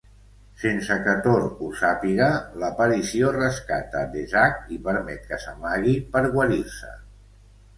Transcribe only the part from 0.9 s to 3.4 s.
que Thor ho sàpiga, l'aparició